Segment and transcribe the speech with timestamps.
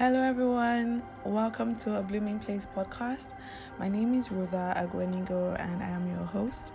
[0.00, 1.02] Hello, everyone.
[1.26, 3.34] Welcome to a Blooming Place podcast.
[3.78, 6.72] My name is Rutha Agwenigo, and I am your host.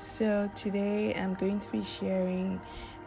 [0.00, 2.60] So today I'm going to be sharing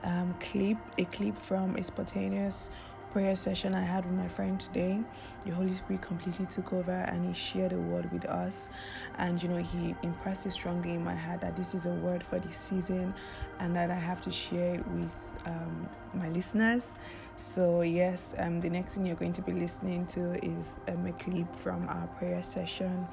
[0.03, 2.71] um, clip a clip from a spontaneous
[3.11, 4.99] prayer session I had with my friend today.
[5.45, 8.69] The Holy Spirit completely took over and He shared a word with us.
[9.17, 12.23] And you know, He impressed it strongly in my heart that this is a word
[12.23, 13.13] for this season
[13.59, 16.93] and that I have to share it with um, my listeners.
[17.37, 21.11] So, yes, um, the next thing you're going to be listening to is um, a
[21.13, 23.07] clip from our prayer session.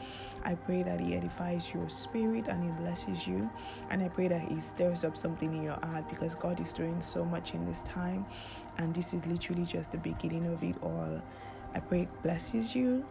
[0.45, 3.51] I pray that He edifies your spirit and He blesses you.
[3.91, 7.01] And I pray that He stirs up something in your heart because God is doing
[7.01, 8.27] so much in this time.
[8.77, 11.23] And this is literally just the beginning of it all.
[11.75, 13.07] I pray it blesses you.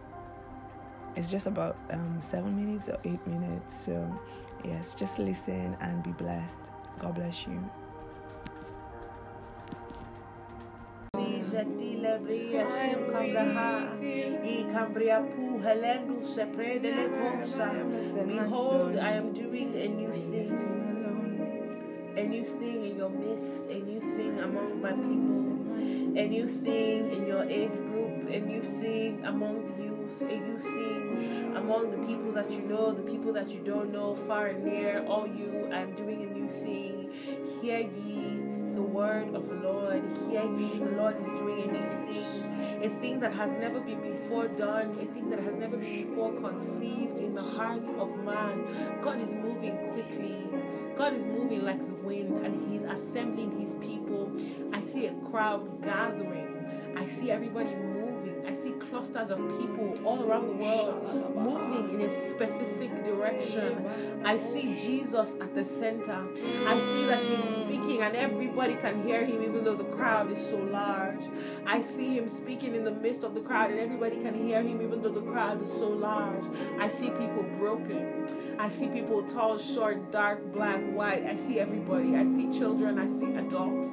[1.15, 3.75] It's just about um, seven minutes or eight minutes.
[3.75, 4.19] So,
[4.63, 6.59] yes, just listen and be blessed.
[6.99, 7.67] God bless you.
[18.25, 20.53] Behold, I am doing a new thing.
[22.15, 27.11] A new thing in your midst, a new thing among my people, a new thing
[27.11, 31.97] in your age group, a new thing among the youth, a new thing among the
[32.07, 35.69] people that you know, the people that you don't know, far and near, all you,
[35.71, 37.11] I am doing a new thing.
[37.61, 38.36] Hear ye
[38.97, 40.01] word of the Lord.
[40.27, 42.81] Hear ye, the Lord is doing a new thing.
[42.83, 46.33] A thing that has never been before done, a thing that has never been before
[46.33, 48.99] conceived in the hearts of man.
[49.03, 50.49] God is moving quickly.
[50.97, 54.31] God is moving like the wind and He's assembling His people.
[54.73, 56.95] I see a crowd gathering.
[56.97, 57.69] I see everybody.
[57.69, 57.86] I
[58.89, 64.21] clusters of people all around the world moving in a specific direction.
[64.23, 66.25] I see Jesus at the center.
[66.65, 70.39] I see that He's speaking and everybody can hear Him even though the crowd is
[70.49, 71.25] so large.
[71.65, 74.81] I see Him speaking in the midst of the crowd and everybody can hear Him
[74.81, 76.45] even though the crowd is so large.
[76.79, 78.57] I see people broken.
[78.59, 81.25] I see people tall, short, dark, black, white.
[81.25, 82.15] I see everybody.
[82.15, 82.97] I see children.
[82.97, 83.91] I see adults.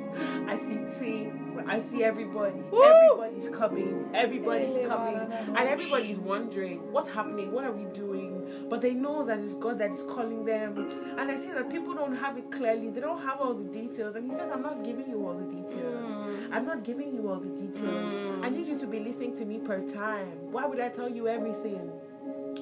[0.49, 1.44] I see teens.
[1.67, 2.59] I see everybody.
[2.71, 2.83] Woo!
[2.83, 4.11] Everybody's coming.
[4.15, 5.33] Everybody's coming.
[5.33, 7.53] And everybody's wondering, what's happening?
[7.53, 8.67] What are we doing?
[8.69, 10.79] But they know that it's God that is calling them.
[11.19, 12.91] And I see that people don't have it clearly.
[12.91, 14.17] They don't have all the details.
[14.17, 16.05] And He says, I'm not giving you all the details.
[16.05, 16.49] Mm.
[16.53, 18.15] I'm not giving you all the details.
[18.15, 18.45] Mm.
[18.45, 20.53] I need you to be listening to me per time.
[20.53, 21.91] Why would I tell you everything?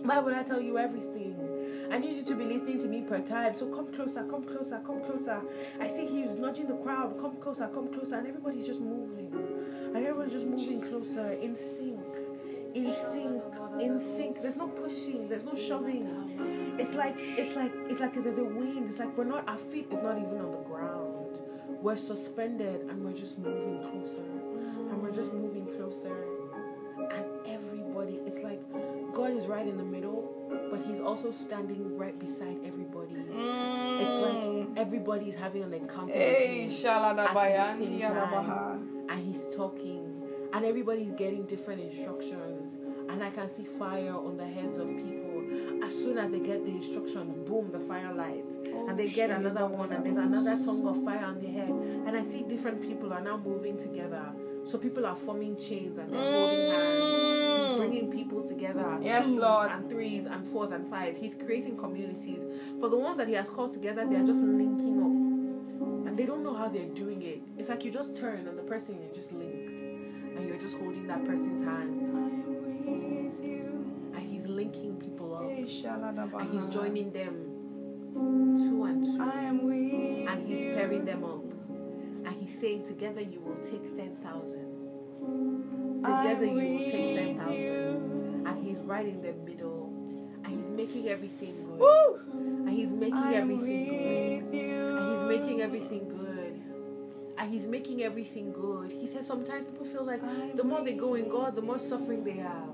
[0.02, 1.31] Why would I tell you everything?
[1.92, 3.54] I need you to be listening to me per time.
[3.54, 5.42] So come closer, come closer, come closer.
[5.78, 7.20] I see he was nudging the crowd.
[7.20, 8.16] Come closer, come closer.
[8.16, 9.30] And everybody's just moving.
[9.94, 12.00] And everyone's just moving closer in sync.
[12.75, 13.42] In sync.
[13.78, 14.41] In sync.
[14.41, 15.28] There's no pushing.
[15.28, 16.76] There's no shoving.
[16.78, 18.88] It's like it's like it's like there's a wind.
[18.88, 21.41] It's like we're not our feet is not even on the ground.
[21.82, 24.25] We're suspended and we're just moving closer.
[24.88, 26.16] And we're just moving closer.
[27.10, 28.62] And everybody, it's like
[29.15, 30.33] God is right in the middle,
[30.71, 33.15] but He's also standing right beside everybody.
[33.15, 36.78] It's like everybody's having an encounter Hey, with Him
[37.27, 38.00] at the same
[38.47, 42.75] time, and He's talking, and everybody's getting different instructions.
[43.11, 45.84] And I can see fire on the heads of people.
[45.84, 48.47] As soon as they get the instructions, boom, the fire lights.
[48.89, 51.69] and they get another one, and there's another tongue of fire on their head.
[51.69, 54.25] And I see different people are now moving together.
[54.65, 57.69] So people are forming chains and they're holding hands.
[57.69, 58.81] He's bringing people together.
[58.83, 59.05] Mm.
[59.05, 59.71] Yes, twos Lord.
[59.71, 61.17] and threes and fours and five.
[61.17, 62.45] He's creating communities.
[62.81, 66.06] For the ones that he has called together, they are just linking up.
[66.06, 67.43] And they don't know how they're doing it.
[67.59, 69.71] It's like you just turn and the person is just linked.
[70.37, 72.00] And you're just holding that person's hand.
[74.15, 75.43] And he's linking people up.
[75.43, 77.49] And he's joining them
[78.15, 79.23] two and two.
[79.23, 81.51] I am with And he's pairing them up.
[82.32, 86.03] And he's saying, Together you will take 10,000.
[86.03, 88.47] Together you will take 10,000.
[88.47, 89.93] And he's right in the middle.
[90.43, 91.78] And he's making everything good.
[91.78, 92.20] Woo!
[92.32, 94.56] And he's making I am everything good.
[94.56, 94.97] you.
[94.97, 96.62] And he's making everything good.
[97.37, 98.91] And he's making everything good.
[98.91, 101.79] He says sometimes people feel like I'm the more they go in God, the more
[101.79, 102.70] suffering they have.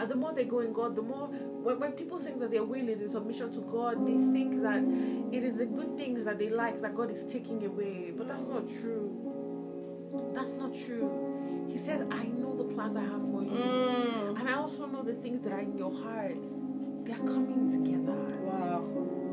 [0.00, 2.64] And the more they go in God, the more when, when people think that their
[2.64, 4.82] will is in submission to God, they think that
[5.30, 8.10] it is the good things that they like that God is taking away.
[8.16, 10.32] But that's not true.
[10.34, 11.66] That's not true.
[11.70, 13.50] He says, I know the plans I have for you.
[13.50, 14.40] Mm.
[14.40, 16.38] And I also know the things that are in your heart.
[17.04, 18.38] They are coming together.
[18.40, 18.88] Wow.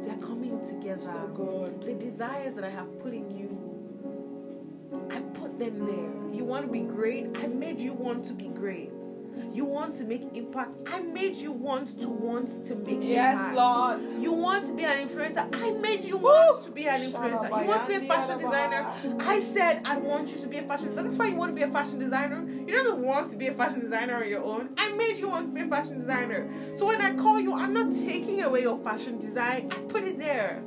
[0.06, 1.02] They're coming together.
[1.02, 1.81] So good.
[1.81, 3.48] The desires that I have put in you,
[5.12, 6.36] I put them there.
[6.38, 7.28] You want to be great?
[7.38, 8.92] I made you want to be great.
[9.57, 10.69] You want to make impact.
[10.86, 13.48] I made you want to want to make Yes, impact.
[13.48, 14.21] Yes, Lord.
[14.21, 15.50] You want to be an influencer.
[15.51, 17.50] I made you want to be an influencer.
[17.63, 18.86] You want to be a fashion designer.
[19.19, 21.07] I said I want you to be a fashion designer.
[21.07, 22.48] That's why you want to be a fashion designer.
[22.68, 24.69] You don't just want to be a fashion designer on your own.
[24.77, 26.48] I made you want to be a fashion designer.
[26.75, 29.71] So when I call you, I'm not taking away your fashion design.
[29.71, 30.62] I put it there.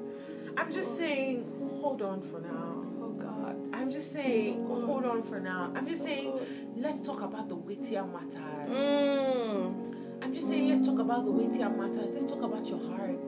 [0.57, 1.47] I'm just saying,
[1.81, 2.85] hold on for now.
[3.01, 3.57] Oh God.
[3.73, 5.73] I'm just saying, So hold on for now.
[5.77, 6.33] I'm just So saying.
[6.77, 8.71] Let's talk about the weightier matters.
[8.71, 10.23] Mm.
[10.23, 12.09] I'm just saying, let's talk about the weightier matters.
[12.13, 13.19] Let's talk about your heart.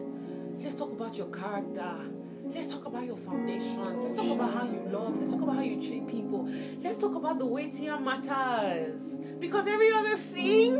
[0.60, 1.96] Let's talk about your character.
[2.44, 4.02] Let's talk about your foundations.
[4.02, 5.18] Let's talk about how you love.
[5.18, 6.48] Let's talk about how you treat people.
[6.82, 9.02] Let's talk about the weightier matters.
[9.40, 10.74] Because every other thing,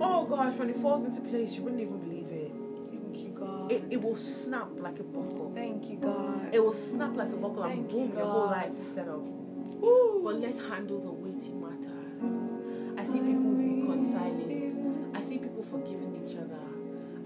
[0.00, 2.52] oh gosh, when it falls into place, you wouldn't even believe it.
[2.88, 3.72] Thank you, God.
[3.72, 5.52] It, it will snap like a buckle.
[5.54, 6.54] Thank you, God.
[6.54, 9.08] It will snap like a buckle and Thank boom, you, your whole life is set
[9.08, 9.41] up.
[9.82, 10.20] Woo.
[10.24, 11.90] But let's handle the weighty matters.
[12.96, 15.10] I see people reconciling.
[15.14, 16.60] I see people forgiving each other.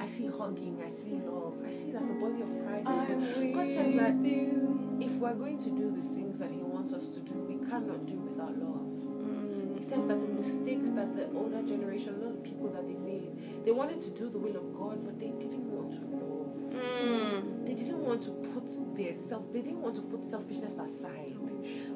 [0.00, 0.80] I see hugging.
[0.84, 1.54] I see love.
[1.66, 3.54] I see that the body of Christ is.
[3.54, 4.98] God says that you.
[5.00, 8.06] if we're going to do the things that He wants us to do, we cannot
[8.06, 8.82] do without love.
[9.76, 9.88] He Mm.
[9.88, 13.64] says that the mistakes that the older generation, a lot of people that they made,
[13.64, 16.35] they wanted to do the will of God, but they didn't want to love.
[16.76, 17.66] Mm.
[17.66, 19.52] They didn't want to put their self.
[19.52, 21.36] They didn't want to put selfishness aside.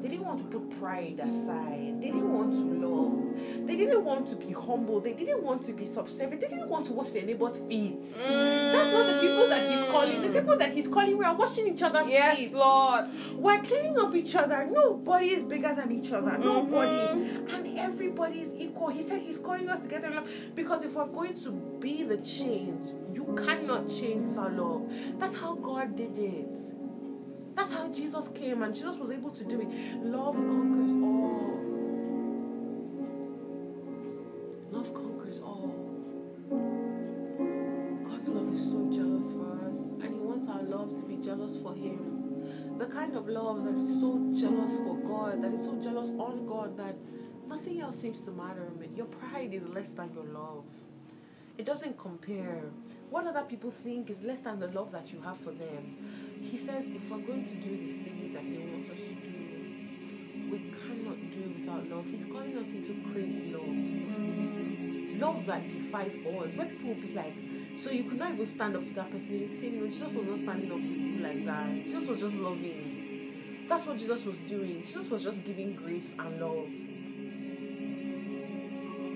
[0.02, 2.00] They didn't want to put pride aside.
[2.00, 3.66] They didn't want to love.
[3.66, 5.00] They didn't want to be humble.
[5.00, 6.40] They didn't want to be subservient.
[6.40, 7.98] They didn't want to wash their neighbor's feet.
[8.16, 10.22] That's not the people that he's calling.
[10.22, 12.44] The people that he's calling, we are washing each other's Yes, feet.
[12.50, 13.04] Yes, Lord.
[13.36, 14.66] We're cleaning up each other.
[14.70, 16.36] Nobody is bigger than each other.
[16.38, 16.90] Nobody.
[16.90, 17.54] Mhm.
[17.54, 18.88] And everybody is equal.
[18.88, 20.28] He said he's calling us together in love.
[20.54, 21.50] Because if we're going to
[21.80, 24.90] be the change, you cannot change without love.
[25.18, 26.48] That's how God did it.
[27.56, 29.68] That's how Jesus came and Jesus was able to do it.
[30.02, 31.60] Love conquers all.
[34.70, 35.74] Love conquers all.
[38.08, 41.56] God's love is so jealous for us, and He wants our love to be jealous
[41.62, 42.78] for Him.
[42.78, 46.46] The kind of love that is so jealous for God, that is so jealous on
[46.46, 46.96] God, that
[47.46, 48.70] nothing else seems to matter.
[48.96, 50.64] Your pride is less than your love.
[51.58, 52.64] It doesn't compare.
[53.10, 56.38] What other people think is less than the love that you have for them.
[56.40, 60.50] He says, if we're going to do these things that He wants us to do,
[60.50, 62.06] we cannot do it without love.
[62.06, 64.10] He's calling us into crazy love
[65.20, 66.56] love that defies odds.
[66.56, 67.34] When people will be like,
[67.76, 70.26] so you could not even stand up to that person, you say, no, Jesus was
[70.26, 71.84] not standing up to people like that.
[71.84, 73.66] Jesus was just loving.
[73.68, 74.82] That's what Jesus was doing.
[74.84, 76.68] Jesus was just giving grace and love.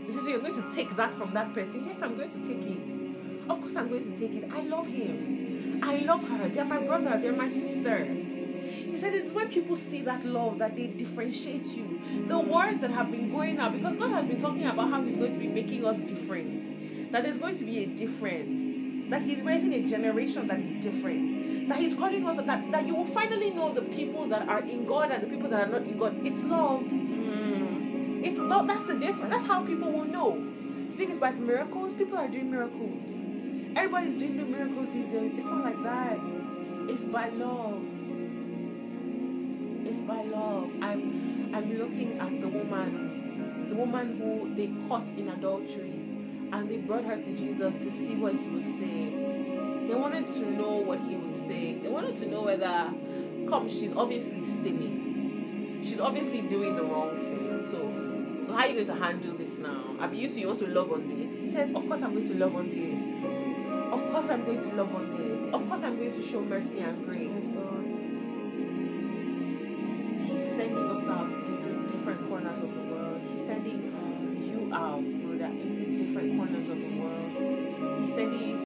[0.07, 1.87] He says, so you're going to take that from that person?
[1.87, 3.04] Yes, I'm going to take it.
[3.49, 4.51] Of course, I'm going to take it.
[4.53, 5.81] I love him.
[5.83, 6.49] I love her.
[6.49, 7.19] They're my brother.
[7.21, 8.05] They're my sister.
[8.05, 12.01] He said it's when people see that love that they differentiate you.
[12.27, 15.17] The words that have been going out, because God has been talking about how He's
[15.17, 19.41] going to be making us different, that there's going to be a difference, that He's
[19.41, 23.51] raising a generation that is different, that He's calling us that, that you will finally
[23.51, 26.17] know the people that are in God and the people that are not in God.
[26.25, 26.83] It's love.
[28.25, 28.67] It's love.
[28.67, 29.31] That's the difference.
[29.31, 30.43] That's how people will know.
[30.97, 31.93] Think it's by miracles?
[31.95, 33.11] People are doing miracles.
[33.77, 35.33] Everybody's doing the miracles these days.
[35.37, 36.19] It's not like that.
[36.89, 37.83] It's by love.
[39.87, 40.71] It's by love.
[40.81, 45.91] I'm I'm looking at the woman, the woman who they caught in adultery,
[46.53, 49.11] and they brought her to Jesus to see what he would say.
[49.89, 51.79] They wanted to know what he would say.
[51.79, 52.93] They wanted to know whether,
[53.49, 55.83] come, she's obviously sinning.
[55.85, 57.67] She's obviously doing the wrong thing.
[57.71, 59.97] So how are you going to handle this now?
[60.01, 61.31] I mean, you two, you want to love on this?
[61.41, 63.44] He says, of course I'm going to love on this.
[64.25, 65.55] Course I'm going to love on this.
[65.55, 67.29] Of course I'm going to show mercy and grace.
[67.29, 67.85] Yes, Lord.
[70.25, 73.21] He's sending us out into different corners of the world.
[73.21, 73.93] He's sending
[74.41, 78.01] you out, brother, into different corners of the world.
[78.01, 78.64] He's sending.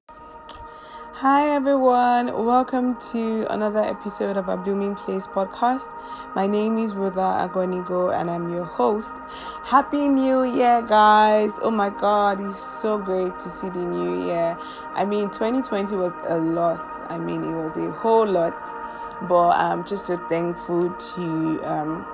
[1.21, 5.93] Hi everyone, welcome to another episode of a Blooming Place podcast.
[6.37, 9.15] My name is Rhoda Agonigo and I'm your host.
[9.65, 11.59] Happy New Year, guys!
[11.61, 14.57] Oh my god, it's so great to see the new year.
[14.95, 16.79] I mean, 2020 was a lot,
[17.11, 18.55] I mean, it was a whole lot,
[19.29, 22.07] but I'm just so thankful to um,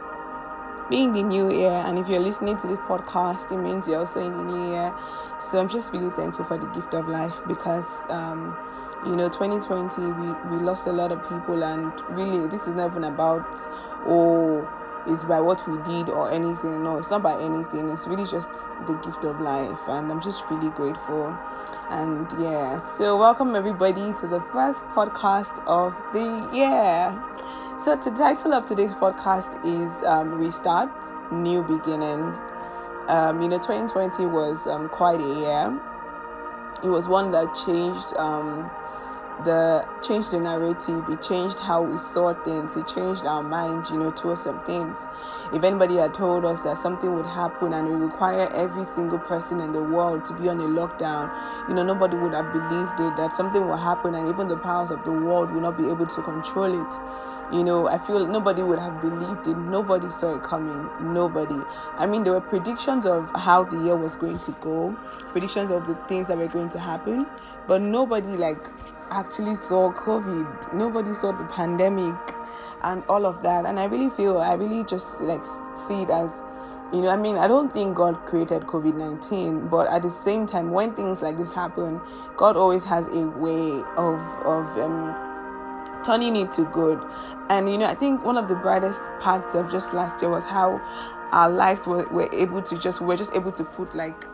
[0.91, 4.25] being the new year and if you're listening to this podcast it means you're also
[4.25, 4.95] in the new year
[5.41, 8.57] so i'm just really thankful for the gift of life because um
[9.07, 12.91] you know 2020 we we lost a lot of people and really this is not
[12.91, 13.47] even about
[14.07, 14.69] oh
[15.07, 16.83] it's by what we did or anything.
[16.83, 17.91] No it's not by anything.
[17.91, 18.51] It's really just
[18.87, 21.37] the gift of life and i'm just really grateful.
[21.91, 27.13] And yeah so welcome everybody to the first podcast of the year
[27.79, 30.91] so the title of today's podcast is um, Restart,
[31.33, 32.39] New Beginnings.
[33.09, 35.81] Um, you know, 2020 was um, quite a year.
[36.83, 38.71] It was one that changed um,
[39.43, 43.99] the changed the narrative it changed how we saw things it changed our mind you
[43.99, 44.97] know towards some things.
[45.53, 49.61] If anybody had told us that something would happen and it require every single person
[49.61, 51.35] in the world to be on a lockdown
[51.69, 54.93] you know nobody would have believed it that something will happen and even the powers
[54.93, 56.95] of the world will not be able to control it.
[57.53, 59.57] You know i feel nobody would have believed it.
[59.57, 60.89] Nobody saw it coming.
[61.13, 61.61] Nobody.
[61.99, 64.97] I mean there were predictions of how the year was going to go
[65.33, 67.27] predictions of the things that were going to happen
[67.67, 68.69] but nobody like
[69.15, 70.75] actually saw COVID.
[70.75, 72.17] Nobody saw the pandemic
[72.83, 73.65] and all of that.
[73.65, 75.43] And I really feel, I really just like
[75.77, 76.43] see it as,
[76.93, 80.47] you know, I mean, I don't think God created COVID 19, but at the same
[80.47, 82.01] time, when things like this happen,
[82.37, 85.15] God always has a way of, of, um,
[86.05, 87.03] turning it to good.
[87.49, 90.45] And you know, I think one of the brightest parts of just last year was
[90.45, 90.81] how
[91.33, 94.27] our lives were, were able to just we we're just able to put like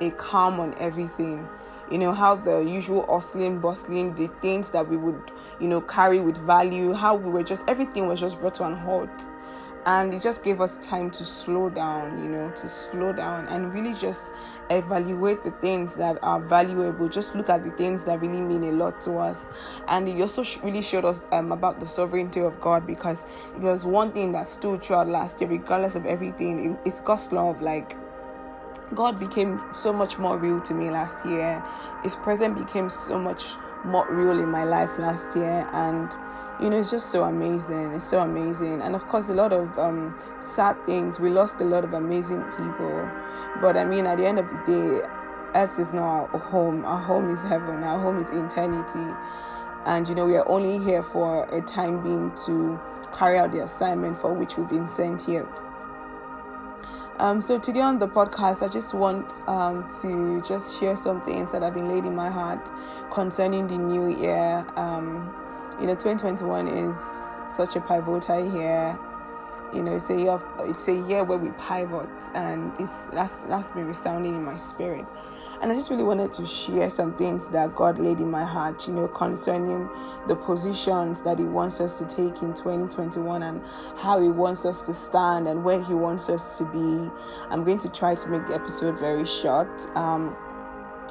[0.00, 1.46] a calm on everything
[1.90, 6.20] you know how the usual hustling bustling the things that we would you know carry
[6.20, 9.30] with value how we were just everything was just brought to an halt.
[9.86, 13.74] And it just gave us time to slow down you know to slow down and
[13.74, 14.32] really just
[14.70, 17.06] evaluate the things that are valuable.
[17.06, 19.46] Just look at the things that really mean a lot to us.
[19.88, 23.84] And it also really showed us um, about the sovereignty of god because it was
[23.84, 27.94] one thing that stood throughout last year regardless of everything it, it's god's love like
[28.94, 31.62] God became so much more real to me last year.
[32.02, 33.54] His presence became so much
[33.84, 36.10] more real in my life last year, and
[36.60, 37.92] you know, it's just so amazing.
[37.92, 41.18] It's so amazing, and of course, a lot of um, sad things.
[41.18, 43.10] We lost a lot of amazing people,
[43.60, 45.06] but I mean, at the end of the day,
[45.54, 46.84] Earth is not our home.
[46.84, 47.82] Our home is heaven.
[47.82, 49.14] Our home is eternity,
[49.86, 52.80] and you know, we are only here for a time being to
[53.12, 55.46] carry out the assignment for which we've been sent here.
[57.20, 61.50] Um, so today on the podcast, I just want um, to just share some things
[61.52, 62.68] that have been laid in my heart
[63.12, 64.66] concerning the new year.
[64.74, 65.32] Um,
[65.80, 66.96] you know, 2021 is
[67.54, 68.98] such a pivotal year.
[69.72, 73.44] You know, it's a year of, it's a year where we pivot, and it's that's
[73.44, 75.06] that's been resounding in my spirit.
[75.64, 78.86] And I just really wanted to share some things that God laid in my heart,
[78.86, 79.88] you know, concerning
[80.28, 83.62] the positions that He wants us to take in 2021 and
[83.96, 87.10] how He wants us to stand and where He wants us to be.
[87.48, 89.70] I'm going to try to make the episode very short.
[89.96, 90.36] Um,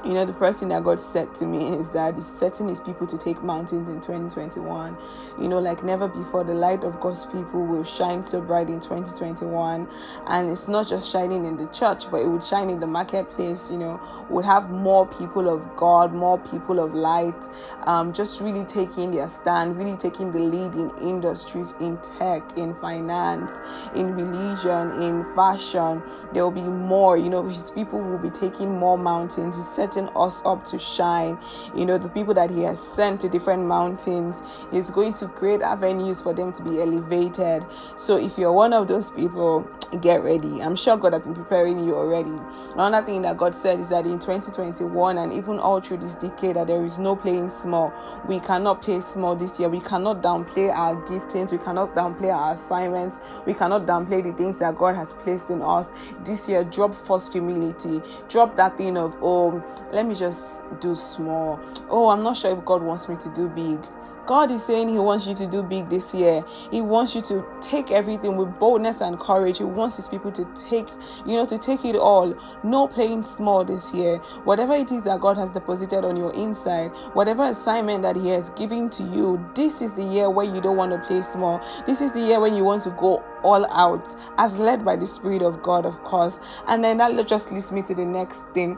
[0.06, 2.82] you know, the first thing that God said to me is that He's setting His
[2.82, 4.98] people to take mountains in 2021.
[5.40, 8.82] You know, like never before, the light of God's people will shine so bright in
[8.82, 9.88] 2021.
[10.28, 13.72] And it's not just shining in the church, but it would shine in the marketplace.
[13.72, 17.48] You know, would have more people of God, more people of light,
[17.86, 22.76] um, just really taking their stand, really taking the lead in industries, in tech, in
[22.76, 23.62] finance,
[23.96, 26.04] in religion, in fashion.
[26.34, 29.56] There will be more, you know, His people will be taking more mountains.
[29.56, 31.38] He said setting us up to shine.
[31.76, 35.62] You know, the people that He has sent to different mountains, He's going to create
[35.62, 37.66] avenues for them to be elevated.
[37.96, 39.68] So if you're one of those people,
[40.02, 40.62] get ready.
[40.62, 42.34] I'm sure God has been preparing you already.
[42.74, 46.56] Another thing that God said is that in 2021 and even all through this decade,
[46.56, 47.94] that there is no playing small.
[48.28, 49.70] We cannot play small this year.
[49.70, 51.52] We cannot downplay our giftings.
[51.52, 53.20] We cannot downplay our assignments.
[53.46, 55.92] We cannot downplay the things that God has placed in us.
[56.24, 58.02] This year, drop false humility.
[58.30, 61.60] Drop that thing of, oh, let me just do small.
[61.90, 63.80] Oh, I'm not sure if God wants me to do big.
[64.26, 66.46] God is saying He wants you to do big this year.
[66.72, 69.58] He wants you to take everything with boldness and courage.
[69.58, 70.88] He wants His people to take,
[71.26, 72.34] you know, to take it all.
[72.64, 74.18] No playing small this year.
[74.46, 78.50] Whatever it is that God has deposited on your inside, whatever assignment that He has
[78.52, 81.62] given to you, this is the year where you don't want to play small.
[81.86, 85.06] This is the year when you want to go all out, as led by the
[85.06, 86.40] Spirit of God, of course.
[86.68, 88.78] And then that just leads me to the next thing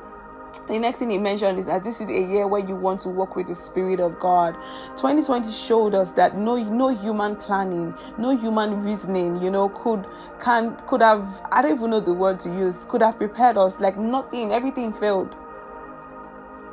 [0.68, 3.10] the next thing he mentioned is that this is a year where you want to
[3.10, 4.56] work with the spirit of god.
[4.98, 10.06] 2020 showed us that no no human planning no human reasoning you know could
[10.40, 13.80] can could have i don't even know the word to use could have prepared us.
[13.80, 15.36] Like nothing everything failed.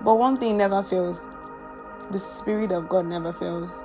[0.03, 1.27] But one thing never fails.
[2.11, 3.79] The spirit of god never fails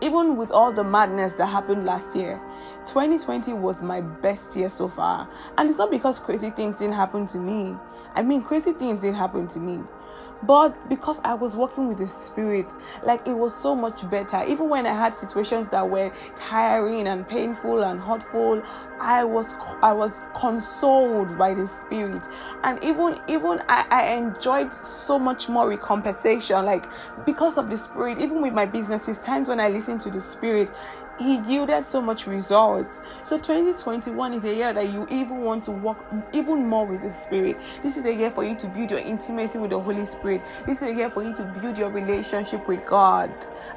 [0.00, 2.40] even with all the madness that happened last year,
[2.84, 5.28] 2020 was my best year so far.
[5.56, 7.76] And it's not because crazy things didn't happen to me.
[8.14, 9.82] I mean, crazy things didn't happen to me.
[10.42, 12.72] But because I was working with the Spirit,
[13.04, 14.44] like it was so much better.
[14.46, 18.62] Even when I had situations that were tiring and painful and hurtful,
[19.00, 22.22] I was I was consoled by the Spirit,
[22.64, 26.86] and even even I, I enjoyed so much more recompensation, like
[27.24, 28.18] because of the Spirit.
[28.18, 30.70] Even with my businesses, times when I listen to the Spirit,
[31.18, 33.00] he yielded so much results.
[33.22, 37.12] So 2021 is a year that you even want to work even more with the
[37.12, 37.58] Spirit.
[37.82, 40.42] This is a year for you to build your intimacy with the Holy Spirit.
[40.66, 43.30] This is a year for you to build your relationship with God.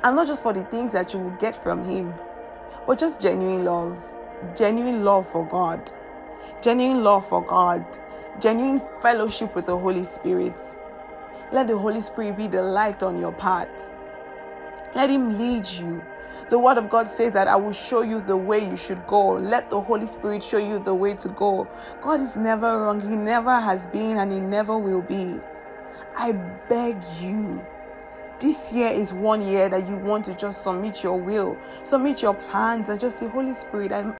[0.03, 2.13] And not just for the things that you will get from Him,
[2.85, 3.97] but just genuine love.
[4.55, 5.91] Genuine love for God.
[6.61, 7.85] Genuine love for God.
[8.39, 10.57] Genuine fellowship with the Holy Spirit.
[11.51, 13.91] Let the Holy Spirit be the light on your path.
[14.95, 16.01] Let Him lead you.
[16.49, 19.33] The word of God says that I will show you the way you should go.
[19.33, 21.67] Let the Holy Spirit show you the way to go.
[22.01, 23.01] God is never wrong.
[23.01, 25.39] He never has been and He never will be.
[26.17, 26.31] I
[26.67, 27.61] beg you.
[28.39, 32.33] This year is one year that you want to just submit your will, submit your
[32.33, 34.15] plans, and just say, Holy Spirit, I'm.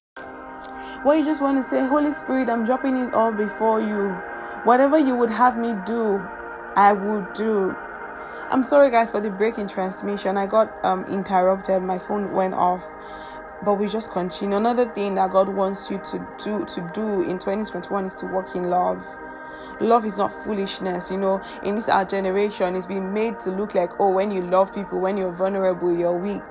[1.03, 4.09] What you just want to say, Holy Spirit, I'm dropping it all before you.
[4.65, 6.21] Whatever you would have me do,
[6.75, 7.75] I will do.
[8.51, 10.35] I'm sorry, guys, for the break in transmission.
[10.35, 11.83] I got um, interrupted.
[11.83, 12.83] My phone went off,
[13.63, 14.57] but we just continue.
[14.57, 18.55] Another thing that God wants you to do to do in 2021 is to walk
[18.55, 19.05] in love.
[19.79, 21.39] Love is not foolishness, you know.
[21.63, 24.99] In this our generation, it's been made to look like, oh, when you love people,
[24.99, 26.41] when you're vulnerable, you're weak.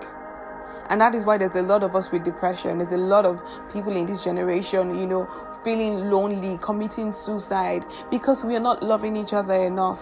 [0.90, 2.78] And that is why there's a lot of us with depression.
[2.78, 5.28] There's a lot of people in this generation, you know,
[5.64, 10.00] feeling lonely, committing suicide because we are not loving each other enough.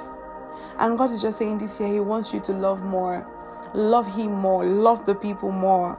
[0.79, 3.27] And God is just saying this year, He wants you to love more,
[3.75, 5.99] love Him more, love the people more.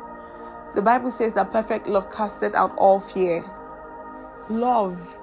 [0.75, 3.43] The Bible says that perfect love casted out all fear.
[4.49, 5.17] Love.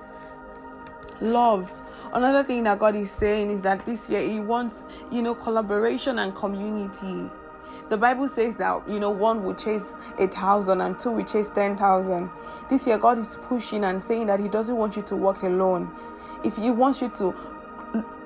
[1.20, 1.72] Love.
[2.12, 6.18] Another thing that God is saying is that this year He wants, you know, collaboration
[6.18, 7.30] and community.
[7.88, 11.50] The Bible says that, you know, one will chase a thousand and two will chase
[11.50, 12.30] ten thousand.
[12.68, 15.90] This year, God is pushing and saying that He doesn't want you to walk alone.
[16.44, 17.34] If He wants you to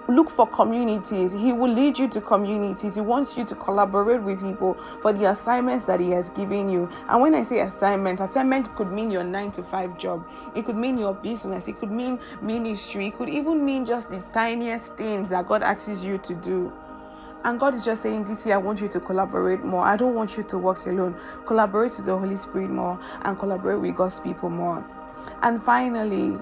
[0.08, 1.32] look for communities.
[1.32, 2.94] He will lead you to communities.
[2.94, 6.88] He wants you to collaborate with people for the assignments that He has given you.
[7.08, 10.76] And when I say assignment, assignment could mean your nine to five job, it could
[10.76, 15.30] mean your business, it could mean ministry, it could even mean just the tiniest things
[15.30, 16.72] that God asks you to do.
[17.44, 19.84] And God is just saying this year, I want you to collaborate more.
[19.84, 21.16] I don't want you to work alone.
[21.46, 24.84] Collaborate with the Holy Spirit more and collaborate with God's people more.
[25.42, 26.36] And finally,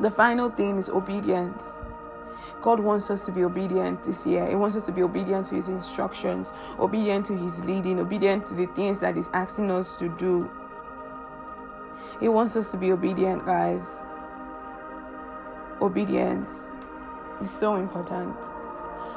[0.00, 1.78] the final thing is obedience.
[2.62, 4.46] God wants us to be obedient this year.
[4.48, 8.54] He wants us to be obedient to His instructions, obedient to His leading, obedient to
[8.54, 10.50] the things that He's asking us to do.
[12.20, 14.02] He wants us to be obedient, guys.
[15.80, 16.70] Obedience
[17.40, 18.36] is so important.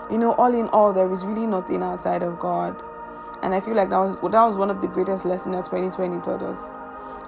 [0.10, 2.82] You know, all in all, there is really nothing outside of God.
[3.42, 6.22] And I feel like that was that was one of the greatest lessons that 2020
[6.24, 6.72] taught us.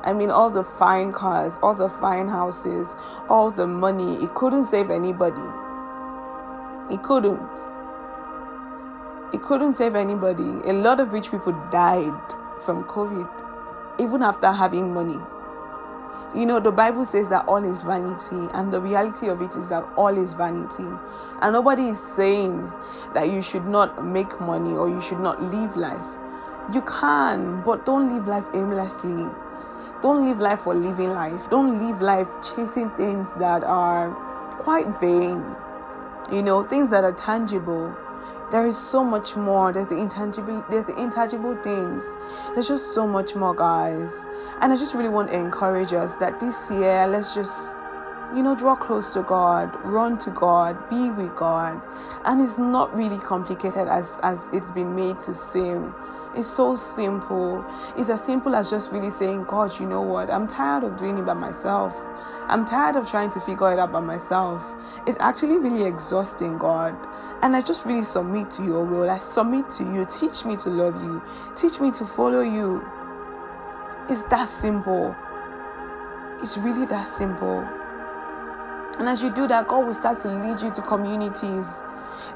[0.05, 2.95] I mean, all the fine cars, all the fine houses,
[3.27, 5.41] all the money, it couldn't save anybody.
[6.91, 7.39] It couldn't.
[9.33, 10.61] It couldn't save anybody.
[10.69, 12.13] A lot of rich people died
[12.63, 13.27] from COVID,
[13.99, 15.19] even after having money.
[16.35, 19.69] You know, the Bible says that all is vanity, and the reality of it is
[19.69, 20.87] that all is vanity.
[21.41, 22.71] And nobody is saying
[23.13, 26.07] that you should not make money or you should not live life.
[26.71, 29.25] You can, but don't live life aimlessly.
[30.01, 31.49] Don't live life for living life.
[31.49, 34.11] Don't live life chasing things that are
[34.59, 35.43] quite vain
[36.31, 37.95] you know things that are tangible.
[38.51, 39.73] There is so much more.
[39.73, 42.03] There's the intangible there's the intangible things.
[42.53, 44.25] There's just so much more guys.
[44.61, 47.74] And i just really want to encourage us that this year let's just
[48.35, 51.81] you know draw close to god run to god be with god
[52.25, 55.93] and it's not really complicated as as it's been made to seem
[56.35, 57.65] it's so simple
[57.97, 61.17] it's as simple as just really saying god you know what i'm tired of doing
[61.17, 61.93] it by myself
[62.47, 64.63] I'm tired of trying to figure it out by myself.
[65.07, 66.95] It's actually really exhausting, God.
[67.41, 69.09] And I just really submit to your will.
[69.09, 70.05] I submit to you.
[70.05, 71.23] Teach me to love you.
[71.57, 72.85] Teach me to follow you.
[74.09, 75.15] It's that simple.
[76.43, 77.67] It's really that simple.
[78.97, 81.79] And as you do that, God will start to lead you to communities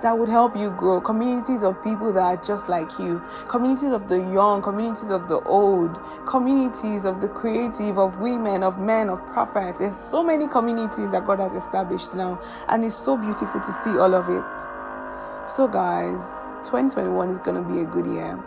[0.01, 1.01] that would help you grow.
[1.01, 3.21] Communities of people that are just like you.
[3.47, 8.79] Communities of the young, communities of the old, communities of the creative, of women, of
[8.79, 9.79] men, of prophets.
[9.79, 13.97] There's so many communities that God has established now, and it's so beautiful to see
[13.97, 15.49] all of it.
[15.49, 16.21] So, guys,
[16.65, 18.41] 2021 is going to be a good year.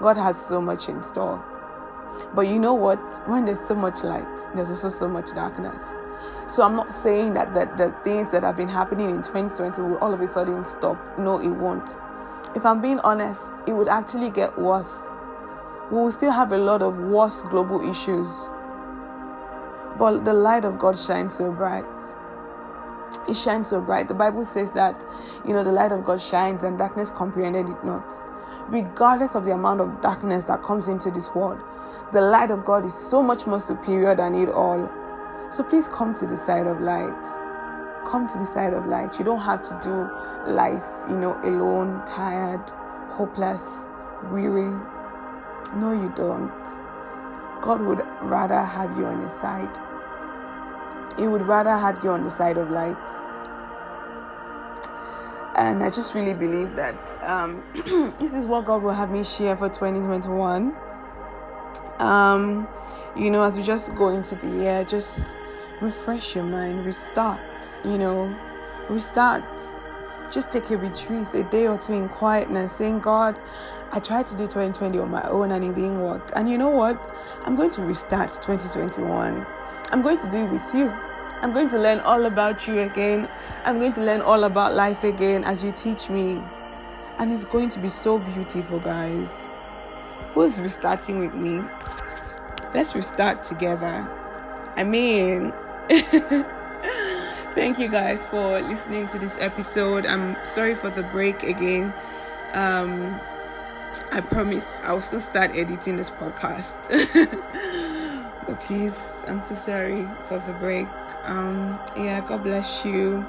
[0.00, 1.44] God has so much in store.
[2.34, 2.98] But you know what?
[3.28, 5.94] When there's so much light, there's also so much darkness.
[6.48, 9.98] So I'm not saying that the, the things that have been happening in 2020 will
[9.98, 10.98] all of a sudden stop.
[11.18, 11.88] No, it won't.
[12.54, 15.02] If I'm being honest, it would actually get worse.
[15.90, 18.28] We will still have a lot of worse global issues.
[19.98, 21.84] But the light of God shines so bright.
[23.28, 24.08] It shines so bright.
[24.08, 25.00] The Bible says that,
[25.44, 28.04] you know, the light of God shines and darkness comprehended it not.
[28.68, 31.62] Regardless of the amount of darkness that comes into this world,
[32.12, 34.90] the light of God is so much more superior than it all.
[35.50, 37.24] So please come to the side of light.
[38.06, 39.18] Come to the side of light.
[39.18, 42.62] You don't have to do life, you know, alone, tired,
[43.10, 43.88] hopeless,
[44.30, 44.70] weary.
[45.74, 46.52] No, you don't.
[47.60, 49.68] God would rather have you on his side.
[51.18, 52.96] He would rather have you on the side of light.
[55.56, 57.64] And I just really believe that um,
[58.18, 60.74] this is what God will have me share for 2021.
[61.98, 62.68] Um,
[63.16, 65.36] you know, as we just go into the year, just
[65.80, 67.40] refresh your mind, restart,
[67.84, 68.34] you know,
[68.88, 69.44] restart.
[70.30, 73.36] Just take a retreat, a day or two in quietness, saying, God,
[73.90, 76.30] I tried to do 2020 on my own and it didn't work.
[76.36, 77.00] And you know what?
[77.44, 79.44] I'm going to restart 2021.
[79.90, 80.88] I'm going to do it with you.
[81.42, 83.28] I'm going to learn all about you again.
[83.64, 86.40] I'm going to learn all about life again as you teach me.
[87.18, 89.48] And it's going to be so beautiful, guys.
[90.34, 91.60] Who's restarting with me?
[92.72, 94.08] Let's restart together.
[94.76, 95.52] I mean,
[97.54, 100.06] thank you guys for listening to this episode.
[100.06, 101.92] I'm sorry for the break again.
[102.54, 103.20] Um,
[104.12, 106.78] I promise I'll still start editing this podcast.
[108.46, 110.86] but please, I'm so sorry for the break.
[111.24, 113.26] Um, yeah, God bless you.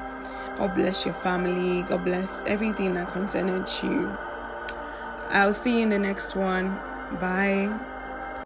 [0.55, 1.83] God bless your family.
[1.83, 4.15] God bless everything that concerns you.
[5.29, 6.69] I'll see you in the next one.
[7.19, 7.75] Bye.